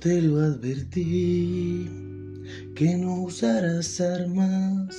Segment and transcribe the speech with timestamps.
[0.00, 1.88] te lo advertí,
[2.74, 4.96] que no usaras armas,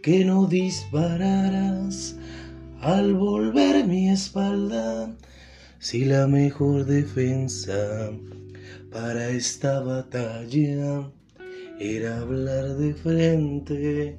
[0.00, 2.14] que no dispararas
[2.80, 5.12] al volver mi espalda,
[5.80, 8.12] si la mejor defensa
[8.92, 11.10] para esta batalla
[11.80, 14.18] era hablar de frente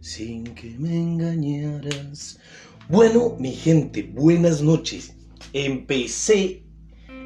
[0.00, 2.40] sin que me engañaras.
[2.88, 5.14] Bueno, mi gente, buenas noches.
[5.52, 6.61] Empecé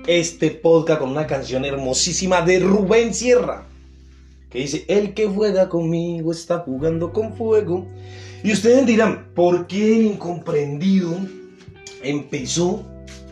[0.07, 3.67] este podcast con una canción hermosísima de Rubén Sierra,
[4.51, 7.87] que dice, el que juega conmigo está jugando con fuego.
[8.45, 11.13] Y ustedes dirán, ¿por qué el incomprendido
[12.03, 12.85] empezó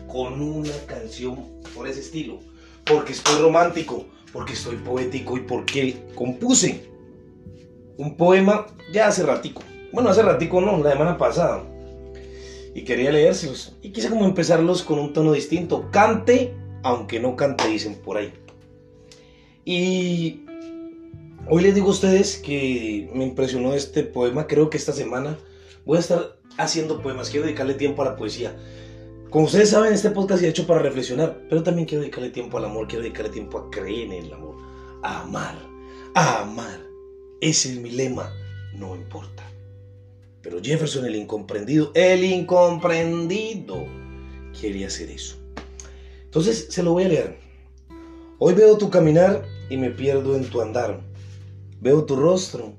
[0.07, 2.39] con una canción por ese estilo?
[2.83, 6.89] Porque estoy romántico, porque estoy poético y porque compuse
[7.97, 9.61] un poema ya hace ratico.
[9.93, 11.63] Bueno, hace ratico no, la semana pasada.
[12.73, 13.77] Y quería leérselos.
[13.81, 15.89] Y quise como empezarlos con un tono distinto.
[15.91, 16.53] Cante,
[16.85, 18.31] aunque no cante, dicen por ahí.
[19.65, 20.45] Y
[21.49, 24.45] hoy les digo a ustedes que me impresionó este poema.
[24.45, 25.35] Creo que esta semana
[25.83, 27.31] voy a estar haciendo poemas.
[27.31, 28.55] Quiero dedicarle tiempo a la poesía.
[29.31, 31.41] Como ustedes saben, este podcast se ha hecho para reflexionar.
[31.49, 32.87] Pero también quiero dedicarle tiempo al amor.
[32.87, 34.55] Quiero dedicarle tiempo a creer en el amor.
[35.01, 35.57] A amar.
[36.13, 36.81] A amar.
[37.41, 38.31] Ese es mi lema.
[38.75, 39.43] No importa.
[40.43, 43.87] Pero Jefferson, el incomprendido, el incomprendido,
[44.59, 45.44] quiere hacer eso.
[46.35, 47.37] Entonces se lo voy a leer.
[48.39, 50.99] Hoy veo tu caminar y me pierdo en tu andar.
[51.79, 52.73] Veo tu rostro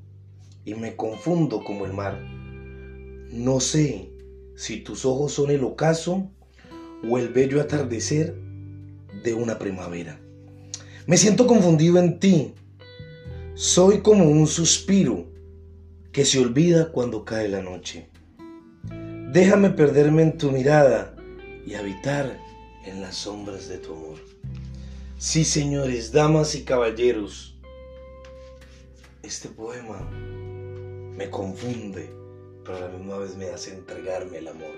[0.67, 2.21] y me confundo como el mar.
[3.33, 4.11] No sé
[4.57, 6.31] si tus ojos son el ocaso
[7.09, 8.37] o el bello atardecer
[9.25, 10.21] de una primavera.
[11.07, 12.53] Me siento confundido en ti.
[13.55, 15.29] Soy como un suspiro
[16.12, 18.11] que se olvida cuando cae la noche.
[19.33, 21.17] Déjame perderme en tu mirada
[21.67, 22.45] y habitar
[22.87, 24.19] en las sombras de tu amor.
[25.19, 27.59] Sí, señores, damas y caballeros,
[29.22, 30.00] este poema
[31.16, 32.11] me confunde,
[32.65, 34.72] pero a la misma vez me hace entregarme el amor.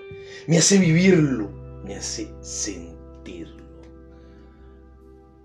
[0.47, 1.49] Me hace vivirlo,
[1.83, 3.63] me hace sentirlo.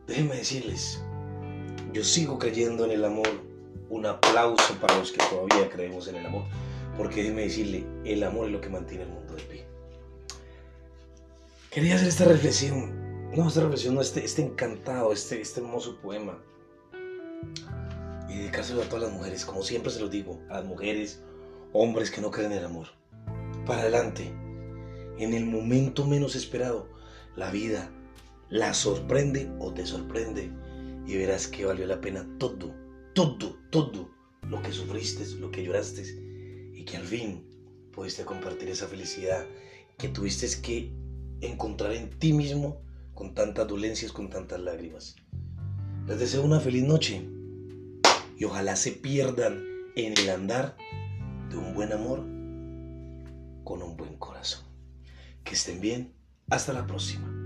[0.07, 1.03] Déjenme decirles,
[1.93, 3.29] yo sigo creyendo en el amor
[3.89, 6.45] un aplauso para los que todavía creemos en el amor,
[6.97, 9.74] porque déjeme decirle, el amor es lo que mantiene el mundo de pie.
[11.75, 16.41] Quería hacer esta reflexión, no, esta reflexión, no, este, este encantado, este, este hermoso poema,
[18.29, 21.21] y dedicárselo a todas las mujeres, como siempre se lo digo, a las mujeres,
[21.73, 22.87] hombres que no creen en el amor.
[23.67, 24.33] Para adelante,
[25.19, 26.89] en el momento menos esperado,
[27.35, 27.91] la vida
[28.51, 30.53] la sorprende o te sorprende.
[31.07, 32.73] Y verás que valió la pena todo
[33.15, 34.11] todo, todo
[34.43, 36.03] lo que sufriste, lo que lloraste.
[36.75, 37.47] Y que al fin
[37.93, 39.47] pudiste compartir esa felicidad
[39.97, 40.93] que tuviste que
[41.49, 42.83] encontrar en ti mismo
[43.15, 45.17] con tantas dolencias, con tantas lágrimas.
[46.07, 47.27] Les deseo una feliz noche
[48.37, 49.63] y ojalá se pierdan
[49.97, 50.77] en el andar
[51.51, 52.21] de un buen amor
[53.65, 54.65] con un buen corazón.
[55.45, 56.13] Que estén bien.
[56.51, 57.44] Hasta la próxima.